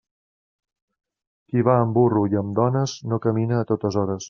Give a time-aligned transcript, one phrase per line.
[1.51, 4.19] Qui va en burro i amb dones, no camina a totes hores.